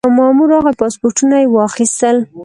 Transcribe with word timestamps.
یو 0.05 0.11
مامور 0.17 0.47
راغی 0.53 0.73
پاسپورټونه 0.81 1.35
یې 1.41 1.47
واخیستل. 1.55 2.17